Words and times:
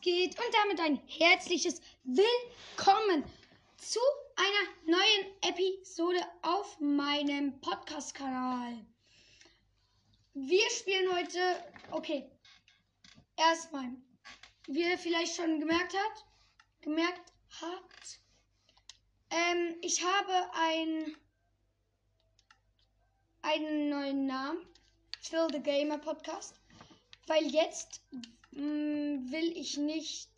Geht? 0.00 0.38
Und 0.38 0.54
damit 0.54 0.80
ein 0.80 0.96
herzliches 1.06 1.82
Willkommen 2.04 3.22
zu 3.76 4.00
einer 4.34 4.96
neuen 4.96 5.42
Episode 5.42 6.20
auf 6.40 6.80
meinem 6.80 7.60
Podcast-Kanal. 7.60 8.82
Wir 10.32 10.70
spielen 10.70 11.14
heute, 11.14 11.38
okay, 11.90 12.30
erstmal, 13.36 13.90
wie 14.68 14.88
ihr 14.88 14.96
vielleicht 14.96 15.36
schon 15.36 15.60
gemerkt 15.60 15.94
habt, 15.94 16.24
gemerkt 16.80 17.32
habt, 17.60 18.20
ähm, 19.28 19.76
ich 19.82 20.02
habe 20.02 20.50
ein, 20.54 21.14
einen 23.42 23.90
neuen 23.90 24.26
Namen, 24.26 24.66
Phil 25.20 25.48
the 25.52 25.60
Gamer 25.60 25.98
Podcast, 25.98 26.58
weil 27.26 27.44
jetzt 27.44 28.00
mh, 28.52 28.62
mm, 28.62 29.32
will 29.32 29.56
ich 29.56 29.76
nicht 29.76 30.30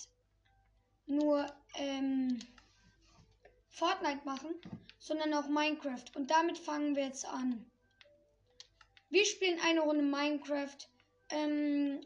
nur 1.06 1.46
ähm, 1.76 2.38
Fortnite 3.68 4.24
machen, 4.24 4.54
sondern 4.98 5.34
auch 5.34 5.48
Minecraft. 5.48 6.04
Und 6.14 6.30
damit 6.30 6.58
fangen 6.58 6.94
wir 6.94 7.04
jetzt 7.04 7.24
an. 7.26 7.64
Wir 9.10 9.24
spielen 9.26 9.58
eine 9.60 9.80
Runde 9.80 10.02
Minecraft. 10.02 10.78
Ähm, 11.30 12.00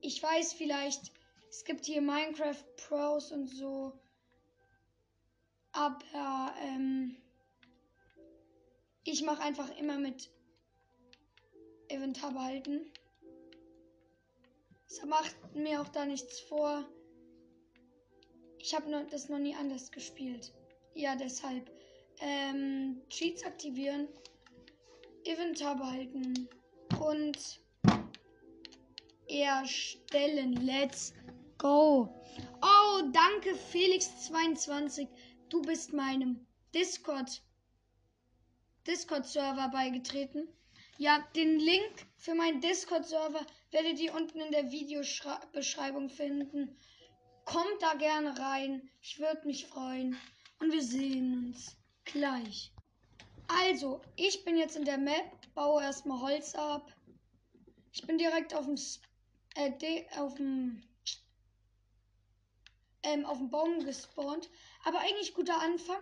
ich 0.00 0.22
weiß 0.22 0.52
vielleicht, 0.52 1.12
es 1.48 1.64
gibt 1.64 1.84
hier 1.86 2.02
Minecraft 2.02 2.64
Pros 2.76 3.32
und 3.32 3.46
so. 3.46 3.98
Aber 5.72 6.54
ähm, 6.60 7.16
ich 9.04 9.22
mache 9.22 9.42
einfach 9.42 9.76
immer 9.76 9.98
mit 9.98 10.30
Inventar 11.88 12.32
behalten. 12.32 12.90
Es 14.88 15.04
macht 15.04 15.36
mir 15.54 15.80
auch 15.80 15.88
da 15.88 16.04
nichts 16.04 16.40
vor. 16.40 16.84
Ich 18.58 18.74
habe 18.74 19.06
das 19.10 19.28
noch 19.28 19.38
nie 19.38 19.54
anders 19.54 19.90
gespielt. 19.90 20.52
Ja, 20.94 21.16
deshalb. 21.16 21.70
Ähm, 22.20 23.02
Cheats 23.08 23.44
aktivieren. 23.44 24.08
Inventar 25.24 25.76
behalten. 25.76 26.48
Und 27.00 27.60
erstellen. 29.26 30.52
Let's 30.64 31.12
go. 31.58 32.08
Oh, 32.62 33.02
danke 33.12 33.54
Felix22. 33.72 35.08
Du 35.48 35.60
bist 35.62 35.92
meinem 35.92 36.46
Discord 36.74 37.42
Discord 38.86 39.26
Server 39.26 39.68
beigetreten. 39.68 40.48
Ja, 40.96 41.18
den 41.34 41.58
Link 41.58 42.06
für 42.16 42.36
meinen 42.36 42.60
Discord-Server 42.60 43.44
werdet 43.72 43.98
ihr 43.98 44.14
unten 44.14 44.40
in 44.40 44.52
der 44.52 44.70
Videobeschreibung 44.70 46.08
finden. 46.08 46.76
Kommt 47.44 47.80
da 47.82 47.94
gerne 47.94 48.38
rein. 48.38 48.88
Ich 49.02 49.18
würde 49.18 49.44
mich 49.44 49.66
freuen. 49.66 50.16
Und 50.60 50.72
wir 50.72 50.82
sehen 50.82 51.46
uns 51.46 51.76
gleich. 52.04 52.70
Also, 53.48 54.02
ich 54.14 54.44
bin 54.44 54.56
jetzt 54.56 54.76
in 54.76 54.84
der 54.84 54.98
Map, 54.98 55.32
baue 55.54 55.82
erstmal 55.82 56.20
Holz 56.20 56.54
ab. 56.54 56.94
Ich 57.92 58.06
bin 58.06 58.16
direkt 58.16 58.54
auf 58.54 58.64
dem, 58.64 58.76
äh, 59.56 60.04
auf 60.16 60.34
dem, 60.34 60.80
ähm, 63.02 63.26
auf 63.26 63.38
dem 63.38 63.50
Baum 63.50 63.84
gespawnt. 63.84 64.48
Aber 64.84 65.00
eigentlich 65.00 65.34
guter 65.34 65.60
Anfang. 65.60 66.00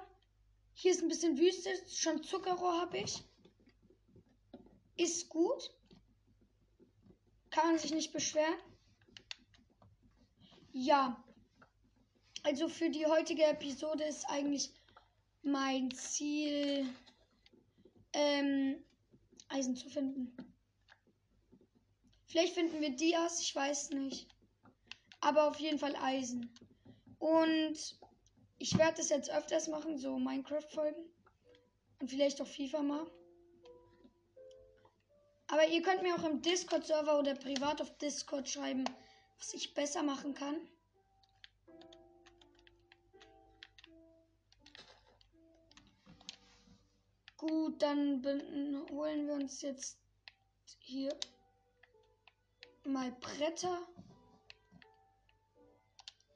Hier 0.75 0.91
ist 0.91 1.03
ein 1.03 1.09
bisschen 1.09 1.39
Wüste, 1.39 1.71
schon 1.89 2.23
Zuckerrohr 2.23 2.83
habe 2.83 2.99
ich. 2.99 3.23
Ist 4.97 5.29
gut. 5.29 5.71
Kann 7.51 7.69
man 7.69 7.79
sich 7.79 7.93
nicht 7.93 8.13
beschweren. 8.13 8.55
Ja. 10.73 11.23
Also 12.43 12.69
für 12.69 12.91
die 12.91 13.07
heutige 13.07 13.45
Episode 13.45 14.05
ist 14.05 14.25
eigentlich 14.29 14.73
mein 15.43 15.91
Ziel, 15.93 16.87
ähm, 18.13 18.83
Eisen 19.49 19.77
zu 19.77 19.89
finden. 19.89 20.35
Vielleicht 22.27 22.55
finden 22.55 22.81
wir 22.81 22.91
Dias, 22.91 23.41
ich 23.41 23.55
weiß 23.55 23.91
nicht. 23.91 24.27
Aber 25.21 25.49
auf 25.49 25.61
jeden 25.61 25.79
Fall 25.79 25.95
Eisen. 25.97 26.53
Und 27.19 27.77
ich 28.59 28.77
werde 28.79 28.97
das 28.97 29.11
jetzt 29.11 29.31
öfters 29.31 29.69
machen, 29.69 29.99
so 29.99 30.19
Minecraft-Folgen. 30.19 31.05
Und 32.01 32.11
vielleicht 32.11 32.41
auch 32.41 32.47
FIFA 32.47 32.83
mal. 32.83 33.07
Aber 35.53 35.69
ihr 35.69 35.83
könnt 35.83 36.01
mir 36.03 36.15
auch 36.15 36.25
im 36.25 36.41
Discord-Server 36.41 37.19
oder 37.19 37.35
privat 37.35 37.83
auf 37.83 37.99
Discord 37.99 38.49
schreiben, 38.49 38.87
was 39.37 39.53
ich 39.53 39.75
besser 39.75 40.03
machen 40.03 40.33
kann. 40.33 40.57
Gut, 47.37 47.83
dann 47.83 48.25
holen 48.93 49.27
wir 49.27 49.35
uns 49.35 49.61
jetzt 49.61 49.99
hier 50.79 51.15
mal 52.85 53.13
Bretter, 53.21 53.87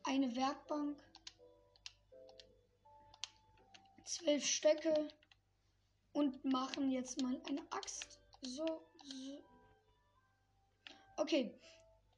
eine 0.04 0.37
Werkbank, 0.37 1.03
zwölf 4.04 4.44
Stöcke 4.44 5.09
und 6.12 6.44
machen 6.44 6.91
jetzt 6.91 7.22
mal 7.22 7.41
eine 7.48 7.62
Axt. 7.71 8.21
So, 8.43 8.87
Okay. 11.17 11.53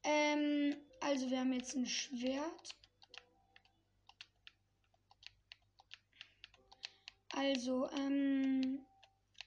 Ähm, 0.04 0.76
also 1.00 1.30
wir 1.30 1.40
haben 1.40 1.52
jetzt 1.52 1.74
ein 1.74 1.86
Schwert. 1.86 2.74
Also, 7.30 7.88
ähm, 7.92 8.84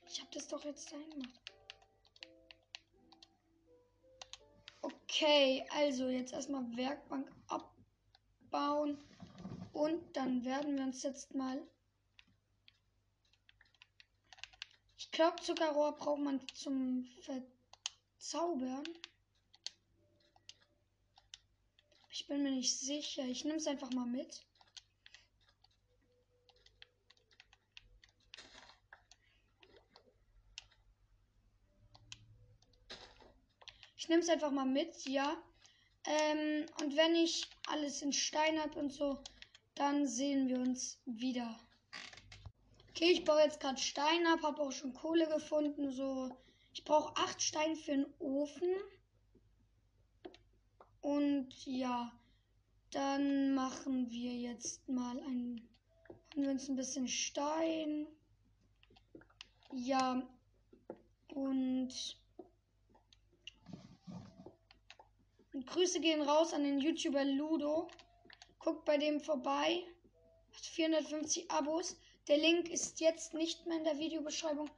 ich 0.08 0.20
habe 0.22 0.32
das 0.34 0.48
doch 0.48 0.64
jetzt 0.64 0.92
dahin 0.92 1.10
gemacht. 1.10 1.42
Okay, 4.82 5.66
also 5.72 6.08
jetzt 6.08 6.34
erstmal 6.34 6.66
Werkbank 6.76 7.30
abbauen. 7.48 8.98
Und 9.74 10.16
dann 10.16 10.44
werden 10.46 10.78
wir 10.78 10.86
uns 10.86 11.04
jetzt 11.04 11.36
mal. 11.36 11.62
Ich 15.12 15.18
glaube, 15.18 15.42
Zuckerrohr 15.42 15.92
braucht 15.98 16.22
man 16.22 16.40
zum 16.54 17.06
Verzaubern. 18.18 18.86
Ich 22.10 22.28
bin 22.28 22.44
mir 22.44 22.52
nicht 22.52 22.80
sicher. 22.80 23.26
Ich 23.26 23.44
nehme 23.44 23.58
es 23.58 23.68
einfach 23.68 23.92
mal 23.92 24.06
mit. 24.06 24.46
Ich 33.98 34.08
nehme 34.08 34.22
es 34.22 34.30
einfach 34.30 34.52
mal 34.52 34.66
mit, 34.66 35.06
ja. 35.10 35.36
Ähm, 36.06 36.66
und 36.82 36.96
wenn 36.96 37.16
ich 37.16 37.50
alles 37.68 38.02
in 38.02 38.14
Stein 38.14 38.62
habe 38.62 38.80
und 38.80 38.94
so, 38.94 39.22
dann 39.76 40.08
sehen 40.08 40.48
wir 40.48 40.60
uns 40.60 41.02
wieder. 41.06 41.60
Okay, 42.94 43.12
ich 43.14 43.24
baue 43.24 43.40
jetzt 43.40 43.62
gerade 43.62 43.78
Stein 43.78 44.28
ab, 44.28 44.42
habe 44.44 44.62
auch 44.62 44.72
schon 44.72 44.94
Kohle 44.94 45.26
gefunden. 45.30 45.92
So, 45.92 46.36
ich 46.74 46.84
brauche 46.84 47.16
acht 47.16 47.42
Steine 47.42 47.78
für 47.78 47.94
einen 47.94 48.14
Ofen. 48.20 48.76
Und 51.00 51.66
ja, 51.66 52.12
dann 52.92 53.56
machen 53.56 54.12
wir 54.12 54.34
jetzt 54.34 54.88
mal 54.90 55.18
ein. 55.20 55.68
Haben 56.32 56.44
wir 56.44 56.52
uns 56.52 56.68
ein 56.68 56.76
bisschen 56.76 57.08
Stein. 57.08 58.08
Ja. 59.72 60.22
Und. 61.34 62.18
Und 65.54 65.68
Grüße 65.68 66.02
gehen 66.02 66.22
raus 66.22 66.54
an 66.54 66.64
den 66.64 66.80
YouTuber 66.80 67.24
Ludo. 67.24 67.88
Guckt 68.60 68.84
bei 68.84 68.98
dem 68.98 69.22
vorbei. 69.22 69.82
Hat 70.54 70.66
450 70.66 71.50
Abos. 71.50 71.98
Der 72.32 72.40
Link 72.40 72.70
ist 72.70 73.02
jetzt 73.02 73.34
nicht 73.34 73.66
mehr 73.66 73.78
in 73.78 73.84
der 73.84 74.00
Videobeschreibung, 74.00 74.70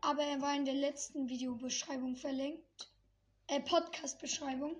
aber 0.00 0.22
er 0.22 0.40
war 0.40 0.56
in 0.56 0.64
der 0.64 0.72
letzten 0.72 1.28
Videobeschreibung 1.28 2.16
verlinkt. 2.16 2.90
Äh, 3.48 3.60
Podcast-Beschreibung. 3.60 4.74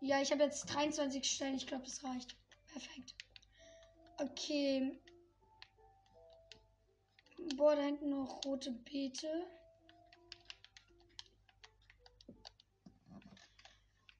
Ja, 0.00 0.22
ich 0.22 0.30
habe 0.30 0.44
jetzt 0.44 0.66
23 0.66 1.28
Stellen. 1.28 1.56
Ich 1.56 1.66
glaube, 1.66 1.82
das 1.82 2.04
reicht. 2.04 2.36
Perfekt. 2.68 3.16
Okay. 4.18 4.96
Boah, 7.56 7.74
da 7.74 7.82
hinten 7.82 8.10
noch 8.10 8.44
rote 8.44 8.70
Beete. 8.70 9.48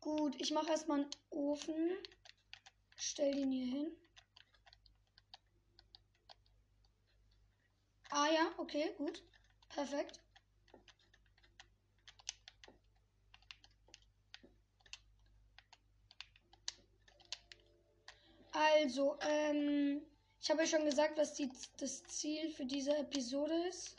Gut, 0.00 0.34
ich 0.40 0.50
mache 0.50 0.70
erstmal 0.70 1.02
einen 1.02 1.10
Ofen. 1.30 1.98
Stell 2.96 3.32
den 3.32 3.52
hier 3.52 3.66
hin. 3.66 4.07
Ah 8.10 8.28
ja, 8.30 8.52
okay, 8.58 8.92
gut. 8.98 9.22
Perfekt. 9.70 10.20
Also, 18.52 19.16
ähm, 19.22 20.02
ich 20.40 20.50
habe 20.50 20.60
ja 20.62 20.66
schon 20.66 20.84
gesagt, 20.84 21.16
was 21.18 21.34
die, 21.34 21.50
das 21.78 22.02
Ziel 22.04 22.50
für 22.50 22.66
diese 22.66 22.96
Episode 22.96 23.54
ist. 23.68 23.96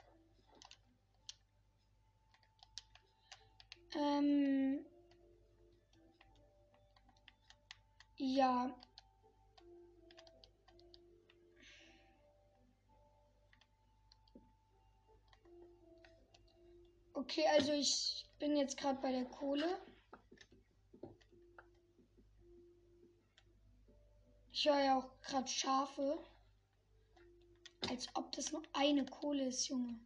Ähm, 3.96 4.80
ja. 8.18 8.70
Okay, 17.20 17.46
also 17.50 17.74
ich 17.74 18.26
bin 18.40 18.56
jetzt 18.56 18.78
gerade 18.78 18.98
bei 19.02 19.12
der 19.12 19.26
Kohle. 19.26 19.78
Ich 24.54 24.66
höre 24.66 24.80
ja 24.80 24.98
auch 24.98 25.22
gerade 25.24 25.50
Schafe. 25.50 26.18
Als 27.90 28.08
ob 28.16 28.32
das 28.32 28.54
nur 28.54 28.64
eine 28.72 29.06
Kohle 29.06 29.48
ist, 29.48 29.68
Junge. 29.68 30.00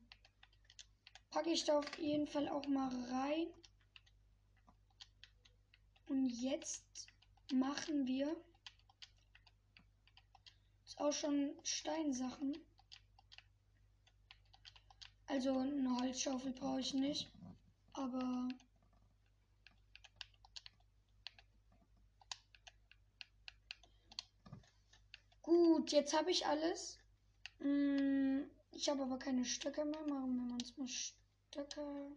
Packe 1.30 1.51
ich 1.51 1.65
da 1.65 1.77
auf 1.77 2.00
jeden 2.00 2.25
Fall 2.25 2.50
auch 2.50 2.65
mal 2.65 2.89
rein. 3.12 3.45
Und 6.07 6.30
jetzt 6.30 7.06
machen 7.54 8.07
wir 8.07 8.36
ist 10.88 11.00
auch 11.00 11.13
schon 11.13 11.51
Steinsachen. 11.63 12.57
Also 15.34 15.58
eine 15.58 15.98
Holzschaufel 16.00 16.52
brauche 16.52 16.80
ich 16.80 16.94
nicht. 16.94 17.28
Aber 17.94 18.48
Gut, 25.42 25.92
jetzt 25.92 26.16
habe 26.16 26.30
ich 26.30 26.46
alles. 26.46 27.00
Hm, 27.62 28.48
ich 28.74 28.88
habe 28.90 29.02
aber 29.02 29.18
keine 29.18 29.44
Stöcke 29.44 29.84
mehr. 29.84 30.06
Machen 30.06 30.50
wir 30.50 30.54
uns 30.54 30.78
mal 30.78 30.88
Stöcke. 30.88 32.12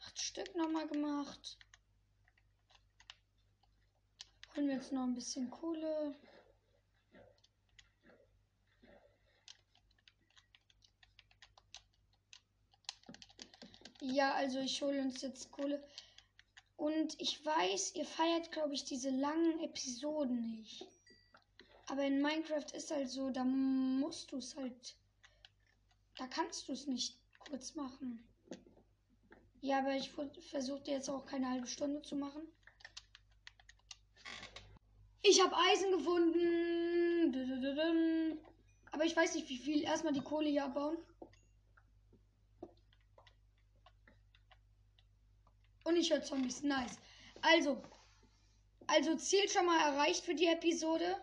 Acht 0.00 0.18
Stück 0.18 0.56
nochmal 0.56 0.88
gemacht. 0.88 1.58
Holen 4.56 4.68
wir 4.68 4.76
jetzt 4.76 4.90
noch 4.92 5.02
ein 5.02 5.14
bisschen 5.14 5.50
Kohle. 5.50 6.14
Ja, 14.12 14.34
also 14.34 14.58
ich 14.58 14.82
hole 14.82 15.00
uns 15.00 15.22
jetzt 15.22 15.50
Kohle. 15.52 15.82
Und 16.76 17.18
ich 17.18 17.42
weiß, 17.46 17.94
ihr 17.94 18.04
feiert, 18.04 18.52
glaube 18.52 18.74
ich, 18.74 18.84
diese 18.84 19.08
langen 19.08 19.60
Episoden 19.60 20.50
nicht. 20.50 20.84
Aber 21.86 22.04
in 22.04 22.20
Minecraft 22.20 22.66
ist 22.74 22.90
halt 22.90 23.08
so, 23.08 23.30
da 23.30 23.42
musst 23.44 24.30
du 24.30 24.36
es 24.36 24.54
halt. 24.54 24.96
Da 26.18 26.26
kannst 26.26 26.68
du 26.68 26.72
es 26.72 26.86
nicht 26.86 27.16
kurz 27.48 27.74
machen. 27.74 28.22
Ja, 29.62 29.78
aber 29.78 29.94
ich 29.94 30.10
versuche 30.10 30.90
jetzt 30.90 31.08
auch 31.08 31.24
keine 31.24 31.48
halbe 31.48 31.66
Stunde 31.66 32.02
zu 32.02 32.14
machen. 32.14 32.42
Ich 35.22 35.42
habe 35.42 35.56
Eisen 35.56 35.90
gefunden. 35.92 37.32
Aber 38.90 39.06
ich 39.06 39.16
weiß 39.16 39.36
nicht, 39.36 39.48
wie 39.48 39.56
viel. 39.56 39.82
Erstmal 39.82 40.12
die 40.12 40.20
Kohle 40.20 40.50
hier 40.50 40.64
abbauen. 40.64 40.98
Und 45.84 45.96
ich 45.96 46.10
höre 46.10 46.22
Zombies. 46.22 46.62
Nice. 46.62 46.98
Also. 47.40 47.82
Also 48.86 49.16
Ziel 49.16 49.48
schon 49.48 49.66
mal 49.66 49.80
erreicht 49.80 50.24
für 50.24 50.34
die 50.34 50.46
Episode. 50.46 51.16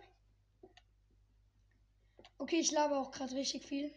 Okay, 2.37 2.59
ich 2.59 2.71
laber 2.71 2.99
auch 2.99 3.11
gerade 3.11 3.35
richtig 3.35 3.65
viel. 3.65 3.93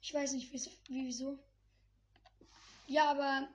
Ich 0.00 0.12
weiß 0.12 0.32
nicht, 0.32 0.52
wieso. 0.88 1.38
Ja, 2.86 3.10
aber 3.10 3.48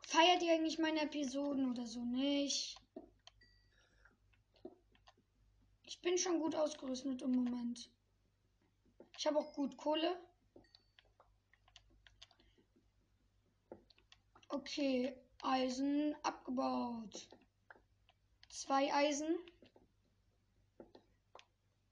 feiert 0.00 0.42
ihr 0.42 0.54
eigentlich 0.54 0.78
meine 0.78 1.02
Episoden 1.02 1.70
oder 1.70 1.86
so 1.86 2.04
nicht? 2.04 2.76
Ich 5.84 6.00
bin 6.00 6.18
schon 6.18 6.40
gut 6.40 6.54
ausgerüstet 6.54 7.22
im 7.22 7.32
Moment. 7.32 7.90
Ich 9.18 9.26
habe 9.26 9.38
auch 9.38 9.52
gut 9.52 9.76
Kohle. 9.76 10.18
Okay, 14.48 15.14
Eisen 15.42 16.14
abgebaut. 16.22 17.28
Zwei 18.48 18.92
Eisen. 18.92 19.38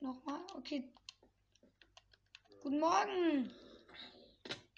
Nochmal. 0.00 0.40
Okay, 0.54 0.84
Guten 2.68 2.80
Morgen. 2.80 3.50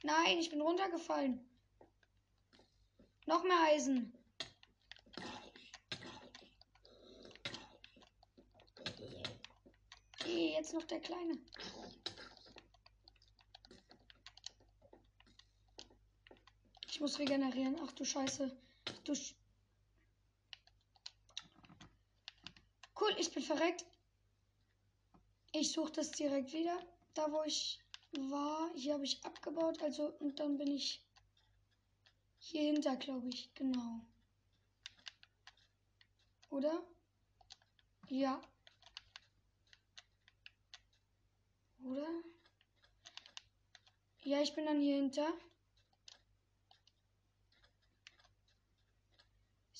Nein, 0.04 0.38
ich 0.38 0.50
bin 0.50 0.60
runtergefallen. 0.60 1.44
Noch 3.26 3.42
mehr 3.42 3.58
Eisen. 3.64 4.12
Okay, 10.20 10.52
jetzt 10.56 10.72
noch 10.72 10.84
der 10.84 11.00
Kleine. 11.00 11.38
Ich 17.00 17.02
muss 17.02 17.18
regenerieren. 17.18 17.80
Ach 17.82 17.92
du 17.92 18.04
Scheiße. 18.04 18.54
Du 19.04 19.14
Sch 19.14 19.34
cool, 23.00 23.16
ich 23.18 23.32
bin 23.32 23.42
verreckt. 23.42 23.86
Ich 25.52 25.72
suche 25.72 25.92
das 25.92 26.10
direkt 26.10 26.52
wieder 26.52 26.78
da 27.14 27.30
wo 27.32 27.42
ich 27.44 27.80
war, 28.12 28.70
hier 28.74 28.94
habe 28.94 29.04
ich 29.04 29.24
abgebaut, 29.24 29.80
also 29.82 30.12
und 30.18 30.38
dann 30.40 30.56
bin 30.58 30.68
ich 30.68 31.02
hier 32.38 32.72
hinter, 32.72 32.96
glaube 32.96 33.28
ich, 33.28 33.52
genau. 33.54 34.00
Oder? 36.50 36.82
Ja. 38.08 38.40
Oder? 41.84 42.08
Ja, 44.24 44.40
ich 44.42 44.54
bin 44.54 44.66
dann 44.66 44.80
hier 44.80 44.96
hinter. 44.96 45.32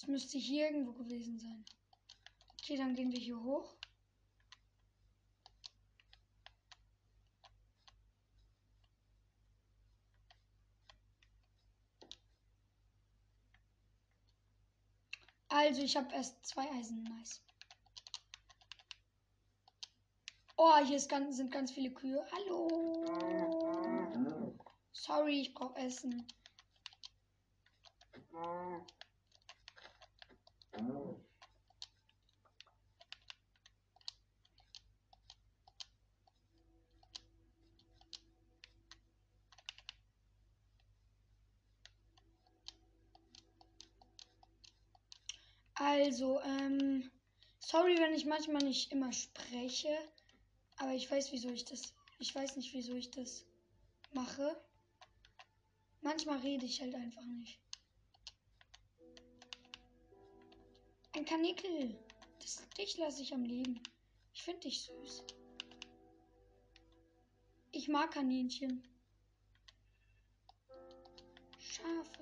Es 0.00 0.06
müsste 0.06 0.38
hier 0.38 0.70
irgendwo 0.70 0.92
gewesen 0.92 1.38
sein. 1.38 1.62
Okay, 2.58 2.74
dann 2.78 2.94
gehen 2.94 3.12
wir 3.12 3.18
hier 3.18 3.38
hoch. 3.38 3.74
Also, 15.48 15.82
ich 15.82 15.94
habe 15.98 16.14
erst 16.14 16.46
zwei 16.46 16.66
Eisen. 16.70 17.02
Nice. 17.02 17.42
Oh, 20.56 20.78
hier 20.78 20.98
ganz, 21.08 21.36
sind 21.36 21.52
ganz 21.52 21.72
viele 21.72 21.92
Kühe. 21.92 22.26
Hallo. 22.32 23.04
Sorry, 24.92 25.42
ich 25.42 25.52
brauche 25.52 25.78
Essen. 25.78 26.26
Also, 45.80 46.40
ähm, 46.42 47.10
sorry, 47.58 47.96
wenn 47.98 48.12
ich 48.12 48.26
manchmal 48.26 48.62
nicht 48.62 48.92
immer 48.92 49.12
spreche, 49.14 49.88
aber 50.76 50.92
ich 50.92 51.10
weiß, 51.10 51.32
wieso 51.32 51.48
ich 51.48 51.64
das, 51.64 51.94
ich 52.18 52.34
weiß 52.34 52.56
nicht, 52.56 52.74
wieso 52.74 52.94
ich 52.94 53.10
das 53.10 53.46
mache. 54.12 54.62
Manchmal 56.02 56.40
rede 56.40 56.66
ich 56.66 56.82
halt 56.82 56.94
einfach 56.94 57.24
nicht. 57.24 57.58
Ein 61.12 61.24
Kanickel. 61.24 61.98
Das, 62.38 62.62
dich 62.78 62.96
lasse 62.96 63.22
ich 63.22 63.34
am 63.34 63.44
Leben. 63.44 63.82
Ich 64.32 64.42
finde 64.42 64.60
dich 64.60 64.82
süß. 64.82 65.24
Ich 67.72 67.88
mag 67.88 68.12
Kaninchen. 68.12 68.82
Schafe. 71.58 72.20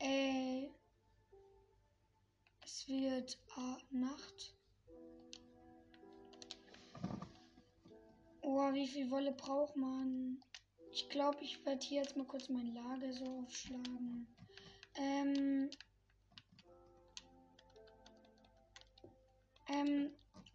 Äh, 0.00 0.68
es 2.64 2.88
wird 2.88 3.38
äh, 3.56 3.96
Nacht. 3.96 4.56
Oh, 8.40 8.72
wie 8.72 8.88
viel 8.88 9.08
Wolle 9.10 9.32
braucht 9.32 9.76
man? 9.76 10.42
Ich 10.92 11.08
glaube, 11.08 11.38
ich 11.40 11.64
werde 11.64 11.84
hier 11.84 12.02
jetzt 12.02 12.16
mal 12.16 12.26
kurz 12.26 12.48
mein 12.48 12.74
Lager 12.74 13.12
so 13.12 13.24
aufschlagen. 13.24 14.26
Ähm, 14.94 15.70
Ähm, 19.72 20.10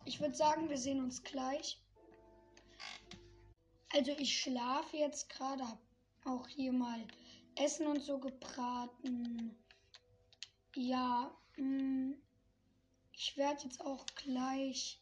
ich 0.05 0.19
würde 0.19 0.35
sagen, 0.35 0.69
wir 0.69 0.77
sehen 0.77 1.03
uns 1.03 1.23
gleich. 1.23 1.79
Also 3.93 4.11
ich 4.11 4.41
schlafe 4.41 4.97
jetzt 4.97 5.29
gerade, 5.29 5.67
hab 5.67 5.79
auch 6.25 6.47
hier 6.47 6.71
mal 6.71 7.05
Essen 7.55 7.87
und 7.87 8.01
so 8.01 8.19
gebraten. 8.19 9.55
Ja, 10.75 11.35
mh, 11.55 11.63
mm, 11.65 12.21
ich 13.13 13.35
werde 13.37 13.63
jetzt 13.63 13.81
auch 13.81 14.05
gleich 14.15 15.01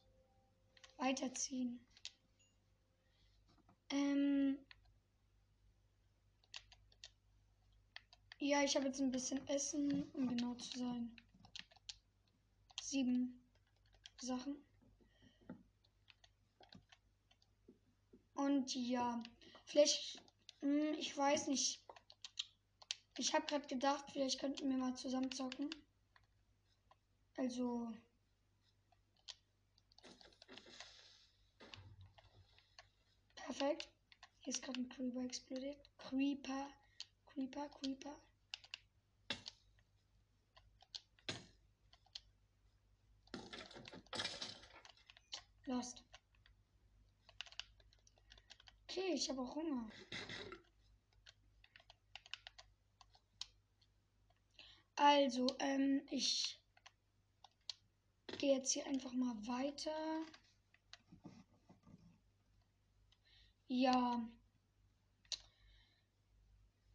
weiterziehen. 0.97 1.79
Ähm, 3.89 4.57
ja, 8.45 8.63
ich 8.63 8.75
habe 8.75 8.85
jetzt 8.85 9.01
ein 9.01 9.11
bisschen 9.11 9.45
Essen, 9.47 10.09
um 10.13 10.27
genau 10.27 10.53
zu 10.55 10.77
sein. 10.77 11.11
Sieben 12.81 13.41
Sachen. 14.19 14.55
Und 18.35 18.75
ja, 18.75 19.21
vielleicht, 19.65 20.21
mh, 20.61 20.69
hm, 20.69 20.93
ich 20.99 21.17
weiß 21.17 21.47
nicht. 21.47 21.81
Ich 23.17 23.33
habe 23.33 23.45
gerade 23.47 23.65
gedacht, 23.65 24.05
vielleicht 24.11 24.39
könnten 24.39 24.69
wir 24.69 24.77
mal 24.77 24.93
zusammen 24.95 25.31
zocken. 25.31 25.69
Also. 27.37 27.91
Perfekt. 33.35 33.89
Hier 34.41 34.53
ist 34.53 34.61
gerade 34.61 34.81
ein 34.81 34.89
Creeper 34.89 35.23
explodiert. 35.23 35.77
Creeper. 35.97 36.67
Creeper, 37.33 37.69
Creeper. 37.69 38.15
Lost. 45.67 46.03
Okay, 48.83 49.13
ich 49.13 49.29
habe 49.29 49.41
auch 49.41 49.55
Hunger. 49.55 49.89
Also, 54.95 55.47
ähm, 55.59 56.01
ich 56.11 56.59
gehe 58.37 58.55
jetzt 58.57 58.71
hier 58.71 58.85
einfach 58.85 59.11
mal 59.13 59.35
weiter. 59.47 60.25
Ja. 63.67 64.29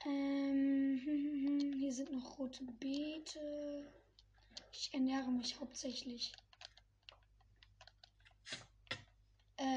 Ähm, 0.06 1.74
hier 1.78 1.92
sind 1.92 2.12
noch 2.12 2.38
rote 2.38 2.64
Beete. 2.64 3.92
Ich 4.72 4.94
ernähre 4.94 5.30
mich 5.32 5.58
hauptsächlich. 5.60 6.32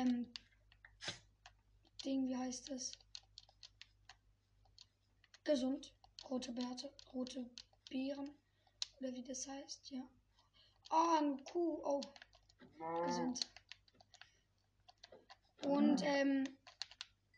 Ähm, 0.03 0.27
Ding, 2.03 2.27
wie 2.27 2.35
heißt 2.35 2.69
es? 2.71 2.91
Gesund. 5.45 5.93
Rote 6.29 6.51
Bärte, 6.51 6.91
rote 7.13 7.49
Beeren. 7.89 8.29
Oder 8.99 9.13
wie 9.13 9.23
das 9.23 9.47
heißt, 9.47 9.91
ja. 9.91 10.03
Ah, 10.89 11.19
eine 11.19 11.37
Kuh. 11.43 11.79
Oh. 11.83 12.01
Gesund. 13.05 13.39
Und 15.65 16.01
ähm, 16.03 16.43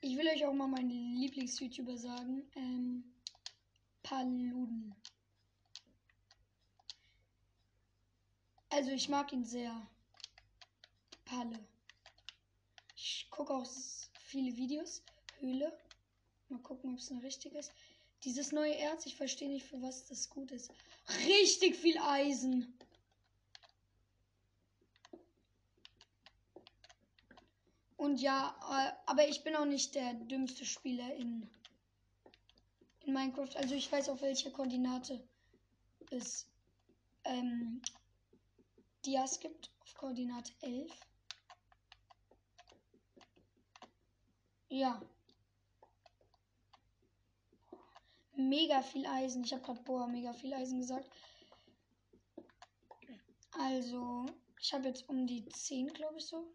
ich 0.01 0.17
will 0.17 0.27
euch 0.27 0.45
auch 0.45 0.53
mal 0.53 0.67
meinen 0.67 1.15
Lieblings-YouTuber 1.17 1.97
sagen. 1.97 2.49
Ähm, 2.55 3.03
Paluden. 4.01 4.95
Also 8.69 8.91
ich 8.91 9.07
mag 9.09 9.31
ihn 9.31 9.45
sehr. 9.45 9.87
Palle. 11.25 11.59
Ich 13.07 13.29
gucke 13.29 13.53
auch 13.53 13.67
viele 14.19 14.57
Videos. 14.57 15.03
Höhle. 15.39 15.71
Mal 16.49 16.59
gucken, 16.61 16.93
ob 16.93 16.97
es 16.97 17.11
eine 17.11 17.21
richtige 17.21 17.55
ist. 17.59 17.71
Dieses 18.23 18.51
neue 18.51 18.75
Erz, 18.75 19.05
ich 19.05 19.15
verstehe 19.15 19.47
nicht, 19.47 19.67
für 19.67 19.79
was 19.79 20.07
das 20.07 20.27
gut 20.27 20.51
ist. 20.51 20.71
Richtig 21.27 21.75
viel 21.75 21.99
Eisen. 21.99 22.75
Und 27.95 28.19
ja, 28.21 28.55
äh, 28.71 28.91
aber 29.05 29.27
ich 29.29 29.43
bin 29.43 29.55
auch 29.55 29.65
nicht 29.65 29.93
der 29.93 30.15
dümmste 30.15 30.65
Spieler 30.65 31.13
in, 31.13 31.47
in 33.01 33.13
Minecraft. 33.13 33.55
Also 33.55 33.75
ich 33.75 33.91
weiß 33.91 34.09
auf 34.09 34.23
welcher 34.23 34.49
Koordinate 34.49 35.23
es 36.09 36.47
ähm, 37.23 37.83
Dias 39.05 39.39
gibt. 39.39 39.69
Auf 39.81 39.93
Koordinate 39.93 40.51
11. 40.61 40.91
Ja. 44.75 45.01
Mega 48.35 48.81
viel 48.81 49.05
Eisen. 49.05 49.45
Ich 49.45 49.53
habe 49.53 49.61
gerade 49.61 49.81
boah, 49.83 50.05
mega 50.05 50.33
viel 50.33 50.53
Eisen 50.53 50.79
gesagt. 50.79 51.09
Also, 53.51 54.25
ich 54.59 54.73
habe 54.73 54.89
jetzt 54.89 55.07
um 55.07 55.25
die 55.27 55.45
10, 55.45 55.93
glaube 55.93 56.17
ich 56.17 56.25
so. 56.25 56.53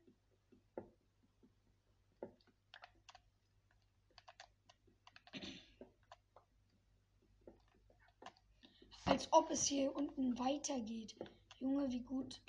Als 9.06 9.32
ob 9.32 9.50
es 9.50 9.64
hier 9.64 9.96
unten 9.96 10.38
weitergeht. 10.38 11.16
Junge, 11.58 11.90
wie 11.90 12.02
gut. 12.02 12.42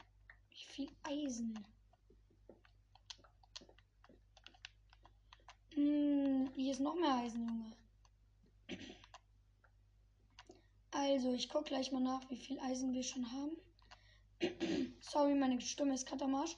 Wie 0.49 0.65
viel 0.65 0.89
Eisen. 1.03 1.65
Hm, 5.75 6.49
hier 6.55 6.71
ist 6.71 6.81
noch 6.81 6.95
mehr 6.95 7.15
Eisen, 7.15 7.47
Junge. 7.47 7.71
Also, 10.91 11.33
ich 11.33 11.47
gucke 11.49 11.65
gleich 11.65 11.91
mal 11.91 12.01
nach, 12.01 12.29
wie 12.29 12.35
viel 12.37 12.59
Eisen 12.59 12.93
wir 12.93 13.03
schon 13.03 13.25
haben. 13.31 13.57
Sorry, 15.01 15.33
meine 15.35 15.61
Stimme 15.61 15.93
ist 15.93 16.05
gerade 16.05 16.25
am 16.25 16.35
Arsch. 16.35 16.57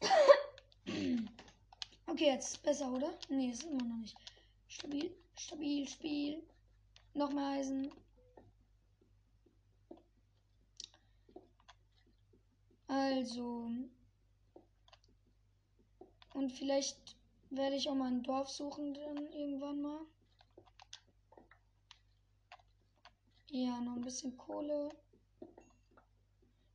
okay, 2.06 2.26
jetzt 2.26 2.54
ist 2.54 2.62
besser, 2.62 2.90
oder? 2.92 3.16
Nee, 3.28 3.50
ist 3.50 3.62
immer 3.62 3.84
noch 3.84 3.96
nicht. 3.96 4.16
Stabil, 4.66 5.14
stabil, 5.36 5.86
Spiel. 5.88 6.42
Noch 7.14 7.32
mehr 7.32 7.46
Eisen. 7.46 7.92
Also. 12.88 13.70
Und 16.34 16.52
vielleicht 16.52 17.17
werde 17.50 17.76
ich 17.76 17.88
auch 17.88 17.94
mal 17.94 18.10
ein 18.10 18.22
Dorf 18.22 18.48
suchen 18.50 18.94
dann 18.94 19.32
irgendwann 19.32 19.80
mal. 19.80 20.00
Ja, 23.50 23.80
noch 23.80 23.94
ein 23.94 24.02
bisschen 24.02 24.36
Kohle. 24.36 24.90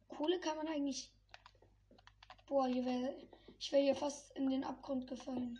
Kohle 0.08 0.40
kann 0.40 0.58
man 0.58 0.68
eigentlich. 0.68 1.12
Boah, 2.48 2.68
hier 2.68 2.86
wäre. 2.86 3.16
Ich 3.60 3.72
wäre 3.72 3.84
hier 3.84 3.96
fast 3.96 4.36
in 4.36 4.50
den 4.50 4.64
Abgrund 4.64 5.08
gefallen. 5.08 5.60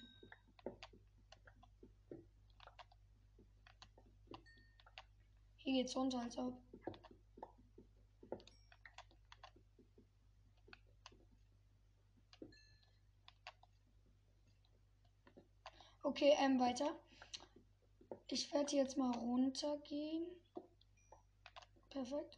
Hier 5.58 5.74
geht's 5.74 5.96
runter, 5.96 6.20
als 6.20 6.38
ob. 6.38 6.63
Okay, 16.06 16.36
ähm, 16.38 16.60
weiter. 16.60 17.00
Ich 18.28 18.54
werde 18.54 18.76
jetzt 18.76 18.98
mal 18.98 19.12
runtergehen. 19.16 20.26
Perfekt. 21.90 22.38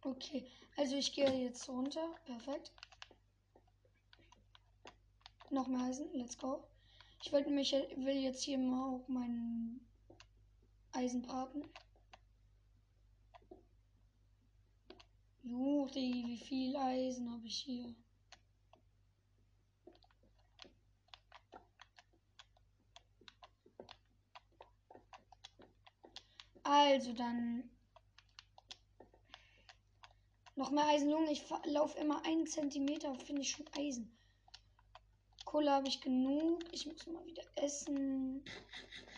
Okay, 0.00 0.50
also 0.76 0.96
ich 0.96 1.12
gehe 1.12 1.30
jetzt 1.44 1.68
runter. 1.68 2.16
Perfekt. 2.24 2.72
Noch 5.50 5.68
mehr 5.68 5.82
Eisen. 5.82 6.12
Let's 6.14 6.36
go. 6.36 6.64
Ich 7.22 7.32
wollte 7.32 7.50
mich 7.50 7.70
will 7.72 8.16
jetzt 8.16 8.42
hier 8.42 8.58
mal 8.58 8.96
auch 8.96 9.06
meinen 9.06 9.86
Eisen 10.90 11.22
braten. 11.22 11.64
Juri, 15.44 16.24
wie 16.26 16.38
viel 16.38 16.76
Eisen 16.76 17.30
habe 17.30 17.46
ich 17.46 17.58
hier? 17.58 17.94
Also 26.74 27.12
dann. 27.12 27.68
Noch 30.56 30.70
mehr 30.70 30.86
Eisen, 30.86 31.10
Junge. 31.10 31.30
Ich 31.30 31.44
laufe 31.66 31.98
immer 31.98 32.24
einen 32.24 32.46
Zentimeter, 32.46 33.14
finde 33.14 33.42
ich 33.42 33.50
schon 33.50 33.68
Eisen. 33.76 34.16
Kohle 35.44 35.70
habe 35.70 35.88
ich 35.88 36.00
genug. 36.00 36.64
Ich 36.72 36.86
muss 36.86 37.06
mal 37.06 37.26
wieder 37.26 37.42
essen. 37.56 38.42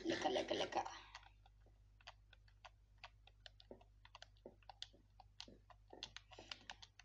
Lecker, 0.02 0.30
lecker, 0.30 0.54
lecker. 0.56 0.84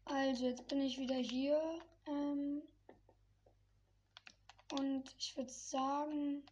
Also, 0.06 0.48
jetzt 0.48 0.68
bin 0.68 0.82
ich 0.82 0.98
wieder 0.98 1.18
hier. 1.18 1.62
Ähm, 2.08 2.64
und 4.80 5.16
ich 5.20 5.38
würde 5.38 5.52
sagen, 5.52 6.44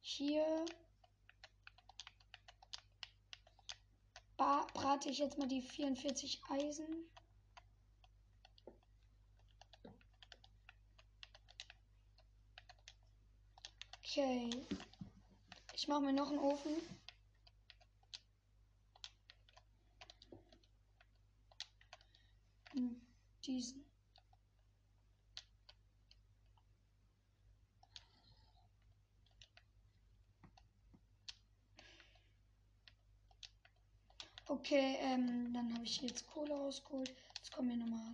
hier 0.00 0.64
brate 4.88 5.10
ich 5.10 5.18
jetzt 5.18 5.36
mal 5.36 5.46
die 5.46 5.60
44 5.60 6.40
Eisen. 6.48 6.86
Okay. 13.98 14.48
Ich 15.74 15.88
mache 15.88 16.00
mir 16.00 16.14
noch 16.14 16.30
einen 16.30 16.38
Ofen. 16.38 16.72
Hm, 22.72 22.98
diesen. 23.44 23.87
Okay, 34.58 34.96
ähm, 35.00 35.52
dann 35.54 35.72
habe 35.72 35.84
ich 35.84 36.02
jetzt 36.02 36.26
Kohle 36.26 36.52
rausgeholt. 36.52 37.14
Jetzt 37.36 37.52
kommt 37.52 37.70
hier 37.70 37.78
nochmal. 37.78 38.12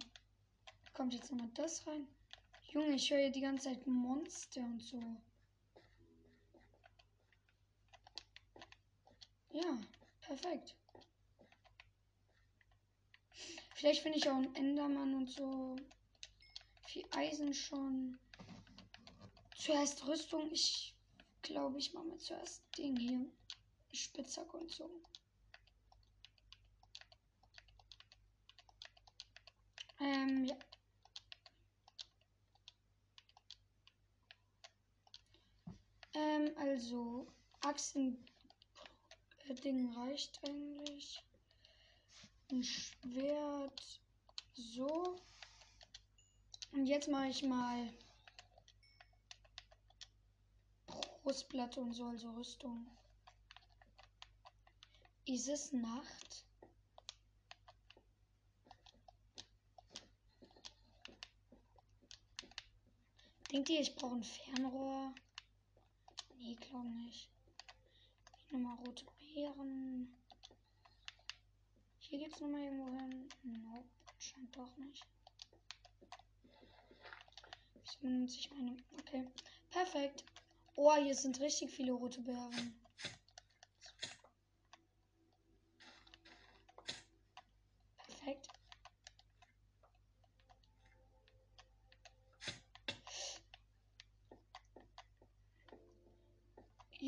Kommt 0.92 1.14
jetzt 1.14 1.32
nochmal 1.32 1.48
das 1.54 1.86
rein. 1.86 2.06
Junge, 2.70 2.94
ich 2.94 3.10
höre 3.10 3.20
hier 3.20 3.30
die 3.30 3.40
ganze 3.40 3.70
Zeit 3.70 3.86
Monster 3.86 4.60
und 4.60 4.82
so. 4.82 5.00
Ja, 9.52 9.78
perfekt. 10.20 10.76
Vielleicht 13.74 14.02
finde 14.02 14.18
ich 14.18 14.28
auch 14.28 14.36
einen 14.36 14.54
Endermann 14.54 15.14
und 15.14 15.30
so. 15.30 15.76
Viel 16.86 17.06
Eisen 17.12 17.54
schon. 17.54 18.18
Zuerst 19.56 20.06
Rüstung. 20.06 20.52
Ich 20.52 20.94
glaube, 21.40 21.78
ich 21.78 21.94
mache 21.94 22.04
mir 22.04 22.18
zuerst 22.18 22.62
den 22.76 22.96
hier. 22.96 23.24
Spitzhacke 23.92 24.58
und 24.58 24.70
so. 24.70 24.90
Ähm, 30.00 30.44
ja. 30.44 30.56
Ähm, 36.14 36.50
also, 36.58 37.26
Achsen 37.60 38.24
Ding 39.64 39.92
reicht 39.94 40.40
eigentlich. 40.46 41.22
Ein 42.50 42.62
Schwert. 42.62 44.00
So. 44.54 45.16
Und 46.72 46.86
jetzt 46.86 47.08
mache 47.08 47.28
ich 47.28 47.42
mal 47.42 47.88
Brustplatte 51.22 51.80
und 51.80 51.92
so, 51.92 52.04
also 52.06 52.30
Rüstung. 52.32 52.86
Ist 55.26 55.48
es 55.48 55.72
Nacht? 55.72 56.43
Denkt 63.54 63.68
ihr, 63.68 63.78
ich 63.78 63.94
brauche 63.94 64.16
ein 64.16 64.24
Fernrohr? 64.24 65.14
Nee, 66.38 66.56
glaube 66.56 66.88
nicht. 66.88 67.28
Nochmal 68.50 68.76
rote 68.78 69.04
Beeren. 69.20 70.12
Hier 72.00 72.18
geht's 72.18 72.40
nochmal 72.40 72.62
irgendwo 72.62 72.88
hin. 72.98 73.28
Nope, 73.44 73.88
scheint 74.18 74.56
doch 74.56 74.76
nicht. 74.78 75.06
Ich 77.84 77.96
benutze 77.98 78.38
ich 78.40 78.50
meine. 78.50 78.76
Okay. 78.98 79.24
Perfekt. 79.70 80.24
Oh, 80.74 80.92
hier 80.96 81.14
sind 81.14 81.38
richtig 81.38 81.70
viele 81.70 81.92
rote 81.92 82.22
Beeren. 82.22 82.74
Perfekt. 87.98 88.48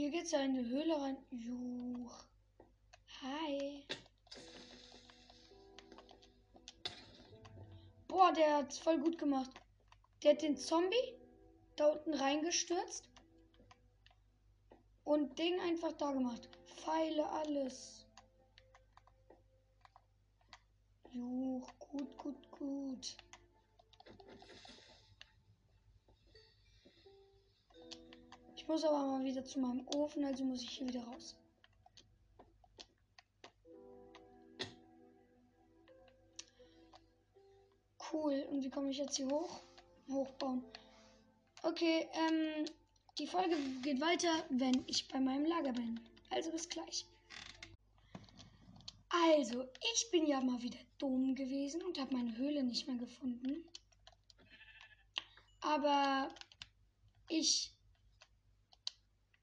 Hier 0.07 0.12
geht's 0.12 0.31
ja 0.31 0.38
in 0.38 0.55
die 0.55 0.64
Höhle 0.64 1.01
rein. 1.01 1.16
Juch. 1.33 2.25
Hi. 3.23 3.83
Boah, 8.07 8.33
der 8.33 8.59
hat's 8.59 8.79
voll 8.79 9.01
gut 9.01 9.19
gemacht. 9.19 9.51
Der 10.23 10.35
hat 10.35 10.42
den 10.42 10.57
Zombie 10.57 11.19
da 11.75 11.87
unten 11.87 12.14
reingestürzt 12.14 13.09
und 15.03 15.37
Ding 15.40 15.59
einfach 15.59 15.90
da 15.95 16.12
gemacht. 16.12 16.49
Pfeile, 16.66 17.29
alles. 17.29 18.07
Juch, 21.11 21.69
gut, 21.81 22.16
gut, 22.16 22.51
gut. 22.53 23.16
Ich 28.66 28.68
muss 28.68 28.83
aber 28.83 28.98
mal 28.98 29.24
wieder 29.24 29.44
zu 29.44 29.61
meinem 29.61 29.87
Ofen, 29.94 30.24
also 30.24 30.42
muss 30.42 30.61
ich 30.61 30.70
hier 30.70 30.88
wieder 30.88 31.05
raus. 31.05 31.37
Cool. 38.11 38.44
Und 38.50 38.64
wie 38.64 38.68
komme 38.68 38.90
ich 38.90 38.98
jetzt 38.98 39.18
hier 39.18 39.29
hoch? 39.29 39.62
Hochbauen. 40.09 40.64
Okay, 41.62 42.09
ähm, 42.12 42.64
die 43.18 43.29
Folge 43.29 43.57
geht 43.83 44.00
weiter, 44.00 44.33
wenn 44.50 44.83
ich 44.88 45.07
bei 45.07 45.20
meinem 45.20 45.44
Lager 45.44 45.72
bin. 45.72 46.00
Also 46.31 46.50
bis 46.50 46.68
gleich. 46.68 47.07
Also, 49.11 49.62
ich 49.94 50.11
bin 50.11 50.26
ja 50.26 50.40
mal 50.40 50.61
wieder 50.61 50.81
dumm 50.98 51.37
gewesen 51.37 51.83
und 51.85 52.00
habe 52.00 52.16
meine 52.16 52.37
Höhle 52.37 52.64
nicht 52.64 52.88
mehr 52.88 52.96
gefunden. 52.96 53.64
Aber 55.61 56.35
ich 57.29 57.75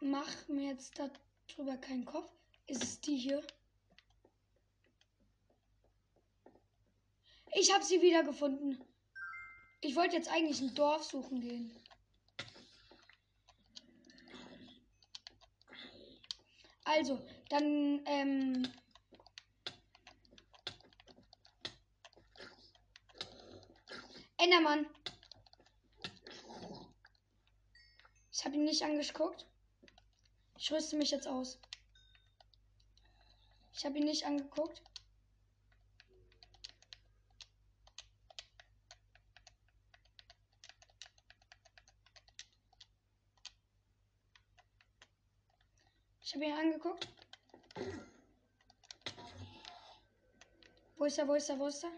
mach 0.04 0.48
mir 0.48 0.72
jetzt 0.72 1.00
darüber 1.00 1.78
keinen 1.78 2.06
Kopf. 2.06 2.30
Ist 2.68 2.84
es 2.84 3.02
die 3.02 3.18
hier? 3.18 3.46
Ich 7.56 7.74
habe 7.74 7.84
sie 7.84 8.02
wiedergefunden. 8.02 8.84
Ich 9.82 9.96
wollte 9.96 10.16
jetzt 10.16 10.30
eigentlich 10.30 10.60
ein 10.62 10.76
Dorf 10.76 11.04
suchen 11.04 11.42
gehen. 11.42 11.72
Also, 16.86 17.20
dann, 17.50 18.02
ähm, 18.06 18.68
Endermann. 24.38 24.86
Ich 28.32 28.44
habe 28.44 28.56
ihn 28.56 28.66
nicht 28.66 28.84
angeguckt. 28.84 29.46
Ich 30.64 30.72
rüste 30.72 30.96
mich 30.96 31.12
jetzt 31.12 31.28
aus. 31.28 31.60
Ich 33.74 33.84
habe 33.84 33.98
ihn 33.98 34.06
nicht 34.06 34.26
angeguckt. 34.26 34.82
Ich 46.22 46.34
habe 46.34 46.46
ihn 46.46 46.54
angeguckt. 46.54 47.10
Wo 50.96 51.04
ist 51.04 51.18
er, 51.18 51.28
wo 51.28 51.34
ist 51.34 51.50
er, 51.50 51.60
wo 51.60 51.68
ist 51.68 51.84
er? 51.84 51.92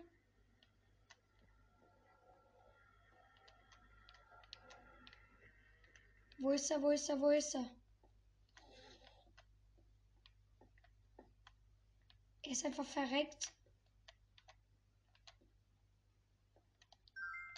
Wo 6.39 6.49
ist 6.49 6.71
er, 6.71 6.82
wo 6.82 6.89
ist 6.89 7.10
er, 7.10 7.21
wo 7.21 7.30
ist 7.30 7.54
er? 7.54 7.84
Ist 12.55 12.65
einfach 12.65 12.85
verreckt. 12.85 13.51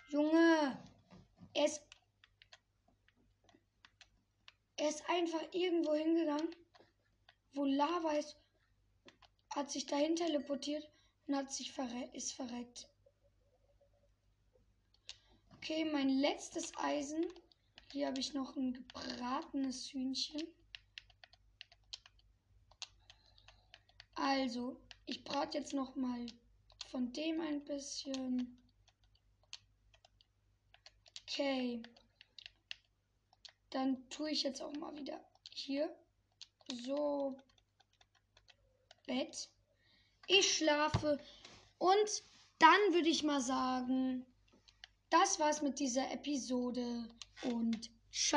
Junge, 0.09 0.83
er 1.53 1.65
ist. 1.65 1.83
Er 4.77 4.89
ist 4.89 5.07
einfach 5.09 5.41
irgendwo 5.51 5.93
hingegangen, 5.93 6.55
wo 7.53 7.65
Lava 7.65 8.11
ist, 8.13 8.37
hat 9.51 9.71
sich 9.71 9.85
dahin 9.85 10.15
teleportiert 10.15 10.87
und 11.27 11.35
hat 11.35 11.51
sich 11.51 11.71
verre 11.71 12.09
ist 12.13 12.33
verreckt. 12.33 12.87
Okay, 15.55 15.85
mein 15.85 16.09
letztes 16.09 16.75
Eisen. 16.77 17.25
Hier 17.91 18.07
habe 18.07 18.19
ich 18.19 18.33
noch 18.33 18.55
ein 18.55 18.73
gebratenes 18.73 19.91
Hühnchen. 19.91 20.41
Also, 24.15 24.79
ich 25.07 25.23
brate 25.23 25.57
jetzt 25.57 25.73
noch 25.73 25.95
mal 25.95 26.25
von 26.91 27.11
dem 27.13 27.41
ein 27.41 27.63
bisschen. 27.63 28.57
Okay. 31.23 31.81
Dann 33.71 34.09
tue 34.09 34.31
ich 34.31 34.43
jetzt 34.43 34.61
auch 34.61 34.73
mal 34.73 34.95
wieder 34.95 35.19
hier 35.53 35.93
so 36.85 37.35
Bett. 39.05 39.49
Ich 40.27 40.57
schlafe 40.57 41.19
und 41.79 42.23
dann 42.59 42.93
würde 42.93 43.09
ich 43.09 43.23
mal 43.23 43.41
sagen, 43.41 44.25
das 45.09 45.39
war's 45.39 45.61
mit 45.61 45.79
dieser 45.79 46.11
Episode 46.11 47.07
und 47.43 47.89
ciao. 48.11 48.35